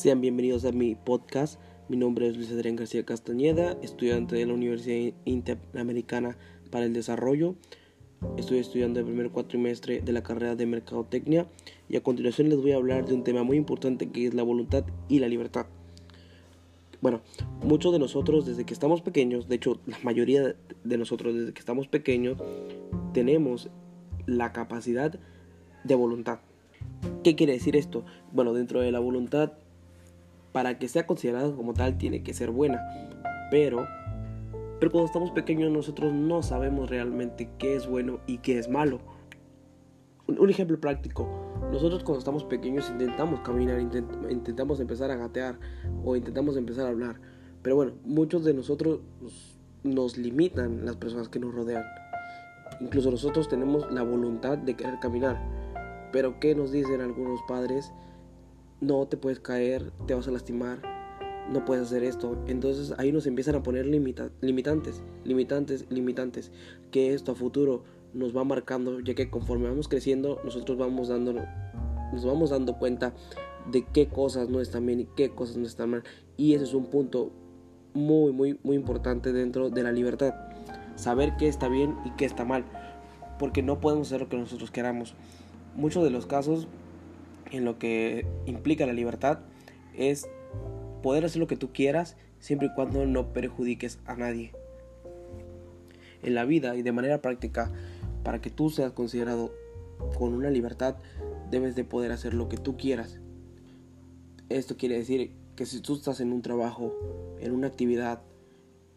[0.00, 1.60] Sean bienvenidos a mi podcast.
[1.90, 6.38] Mi nombre es Luis Adrián García Castañeda, estudiante de la Universidad Interamericana
[6.70, 7.54] para el Desarrollo.
[8.38, 11.48] Estoy estudiando el primer cuatrimestre de la carrera de Mercadotecnia
[11.86, 14.42] y a continuación les voy a hablar de un tema muy importante que es la
[14.42, 15.66] voluntad y la libertad.
[17.02, 17.20] Bueno,
[17.62, 21.60] muchos de nosotros desde que estamos pequeños, de hecho la mayoría de nosotros desde que
[21.60, 22.38] estamos pequeños,
[23.12, 23.68] tenemos
[24.24, 25.20] la capacidad
[25.84, 26.40] de voluntad.
[27.22, 28.06] ¿Qué quiere decir esto?
[28.32, 29.52] Bueno, dentro de la voluntad
[30.52, 32.80] para que sea considerada como tal tiene que ser buena.
[33.50, 33.86] Pero,
[34.78, 39.00] pero cuando estamos pequeños nosotros no sabemos realmente qué es bueno y qué es malo.
[40.26, 41.28] Un, ejemplo práctico.
[41.72, 45.58] Nosotros cuando estamos pequeños intentamos caminar, intentamos empezar a gatear
[46.04, 47.20] o intentamos empezar a hablar.
[47.62, 49.00] Pero bueno, muchos de nosotros
[49.82, 51.84] nos limitan las personas que nos rodean.
[52.80, 55.40] Incluso nosotros tenemos la voluntad de querer caminar.
[56.12, 57.92] Pero ¿qué nos dicen algunos padres?
[58.80, 60.80] No te puedes caer, te vas a lastimar,
[61.50, 62.36] no puedes hacer esto.
[62.46, 64.32] Entonces ahí nos empiezan a poner limitantes,
[65.24, 66.52] limitantes, limitantes,
[66.90, 67.82] que esto a futuro
[68.14, 71.34] nos va marcando, ya que conforme vamos creciendo, nosotros vamos dando,
[72.12, 73.14] nos vamos dando cuenta
[73.70, 76.02] de qué cosas no están bien y qué cosas no están mal.
[76.36, 77.30] Y ese es un punto
[77.92, 80.34] muy, muy, muy importante dentro de la libertad.
[80.96, 82.64] Saber qué está bien y qué está mal.
[83.38, 85.14] Porque no podemos hacer lo que nosotros queramos.
[85.76, 86.68] Muchos de los casos
[87.50, 89.40] en lo que implica la libertad
[89.96, 90.28] es
[91.02, 94.52] poder hacer lo que tú quieras siempre y cuando no perjudiques a nadie.
[96.22, 97.70] En la vida y de manera práctica,
[98.22, 99.52] para que tú seas considerado
[100.18, 100.96] con una libertad,
[101.50, 103.20] debes de poder hacer lo que tú quieras.
[104.48, 106.94] Esto quiere decir que si tú estás en un trabajo,
[107.40, 108.22] en una actividad,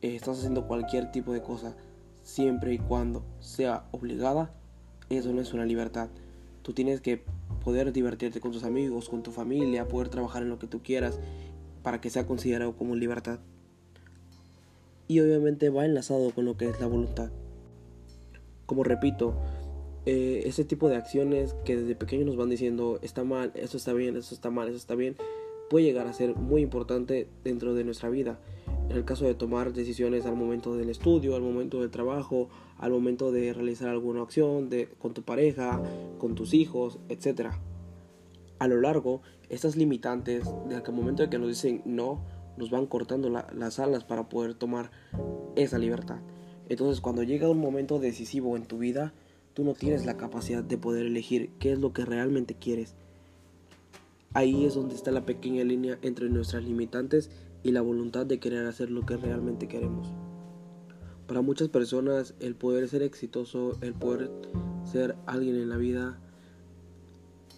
[0.01, 1.75] eh, estás haciendo cualquier tipo de cosa,
[2.23, 4.53] siempre y cuando sea obligada,
[5.09, 6.09] eso no es una libertad.
[6.61, 7.23] Tú tienes que
[7.63, 11.19] poder divertirte con tus amigos, con tu familia, poder trabajar en lo que tú quieras
[11.81, 13.39] para que sea considerado como libertad.
[15.07, 17.29] Y obviamente va enlazado con lo que es la voluntad.
[18.65, 19.35] Como repito,
[20.05, 23.93] eh, ese tipo de acciones que desde pequeños nos van diciendo está mal, eso está
[23.93, 25.15] bien, eso está mal, eso está bien,
[25.69, 28.39] puede llegar a ser muy importante dentro de nuestra vida
[28.89, 32.91] en el caso de tomar decisiones al momento del estudio, al momento del trabajo, al
[32.91, 35.81] momento de realizar alguna acción de, con tu pareja,
[36.19, 37.51] con tus hijos, etc.
[38.59, 42.23] A lo largo, estas limitantes, desde el momento de que nos dicen no,
[42.57, 44.91] nos van cortando las alas para poder tomar
[45.55, 46.19] esa libertad.
[46.69, 49.13] Entonces, cuando llega un momento decisivo en tu vida,
[49.53, 52.95] tú no tienes la capacidad de poder elegir qué es lo que realmente quieres.
[54.35, 57.29] Ahí es donde está la pequeña línea entre nuestras limitantes
[57.61, 60.11] y la voluntad de querer hacer lo que realmente queremos.
[61.27, 64.31] Para muchas personas el poder ser exitoso, el poder
[64.83, 66.17] ser alguien en la vida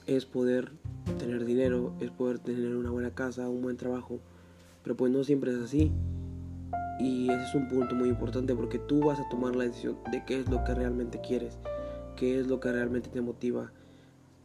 [0.05, 0.71] es poder
[1.17, 4.19] tener dinero, es poder tener una buena casa, un buen trabajo,
[4.83, 5.91] pero pues no siempre es así.
[6.99, 10.23] Y ese es un punto muy importante porque tú vas a tomar la decisión de
[10.25, 11.57] qué es lo que realmente quieres,
[12.15, 13.71] qué es lo que realmente te motiva,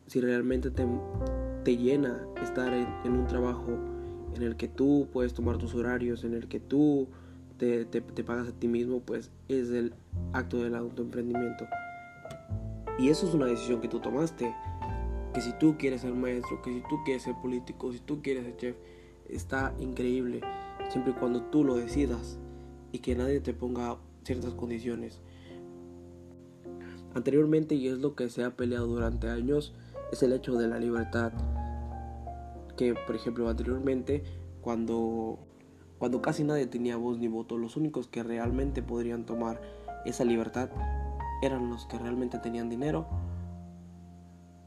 [0.07, 0.87] si realmente te,
[1.65, 3.79] te llena estar en un trabajo
[4.35, 7.09] en el que tú puedes tomar tus horarios, en el que tú
[7.59, 9.93] te, pagas a ti mismo, pues es el
[10.33, 11.67] acto del autoemprendimiento.
[12.99, 14.55] Y eso es una decisión que tú tomaste.
[15.35, 18.45] Que si tú quieres ser maestro, que si tú quieres ser político, si tú quieres
[18.45, 18.77] ser chef,
[19.29, 20.41] está increíble.
[20.91, 22.39] Siempre y cuando tú lo decidas
[22.93, 25.21] y que nadie te ponga ciertas condiciones.
[27.15, 29.75] Anteriormente, y es lo que se ha peleado durante años,
[30.13, 31.33] es el hecho de la libertad
[32.81, 34.23] que, por ejemplo, anteriormente,
[34.63, 35.39] cuando,
[35.99, 39.61] cuando casi nadie tenía voz ni voto, los únicos que realmente podrían tomar
[40.07, 40.71] esa libertad
[41.43, 43.07] eran los que realmente tenían dinero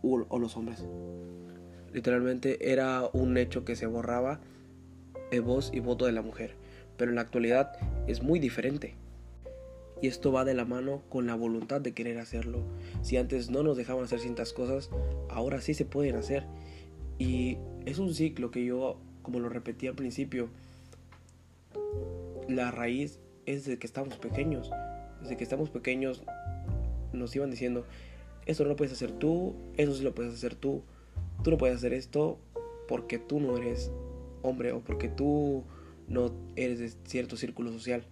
[0.03, 0.85] o, los hombres.
[1.91, 4.41] Literalmente era un hecho que se borraba
[5.31, 6.53] el voz y voto de la mujer,
[6.97, 7.71] pero en la actualidad
[8.05, 8.93] es muy diferente.
[10.03, 12.59] Y esto va de la mano con la voluntad de querer hacerlo.
[13.01, 14.91] Si antes no nos dejaban hacer ciertas cosas,
[15.31, 16.45] ahora sí se pueden hacer.
[17.23, 20.49] Y es un ciclo que yo, como lo repetí al principio,
[22.49, 24.69] la raíz es desde que estamos pequeños.
[25.21, 26.21] Desde que estamos pequeños
[27.13, 27.85] nos iban diciendo,
[28.45, 30.83] esto no lo puedes hacer tú, eso sí lo puedes hacer tú.
[31.45, 32.39] Tú no puedes hacer esto
[32.89, 33.89] porque tú no eres
[34.41, 35.63] hombre o porque tú
[36.09, 38.03] no eres de cierto círculo social.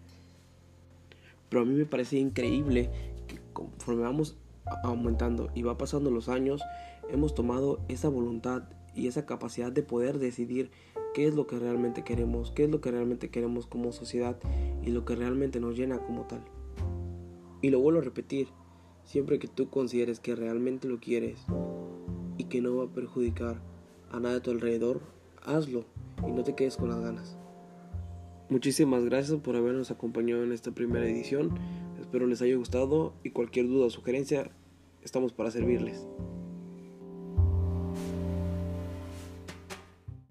[1.50, 2.90] Pero a mí me parece increíble
[3.28, 4.38] que conforme vamos
[4.86, 6.62] aumentando y va pasando los años,
[7.12, 10.72] hemos tomado esa voluntad y esa capacidad de poder decidir
[11.14, 14.38] qué es lo que realmente queremos, qué es lo que realmente queremos como sociedad
[14.84, 16.44] y lo que realmente nos llena como tal.
[17.62, 18.48] Y lo vuelvo a repetir,
[19.04, 21.40] siempre que tú consideres que realmente lo quieres
[22.38, 23.62] y que no va a perjudicar
[24.12, 25.02] a nada de tu alrededor,
[25.44, 25.86] hazlo
[26.28, 27.38] y no te quedes con las ganas.
[28.50, 31.58] Muchísimas gracias por habernos acompañado en esta primera edición.
[32.02, 34.52] Espero les haya gustado y cualquier duda o sugerencia
[35.04, 36.06] estamos para servirles.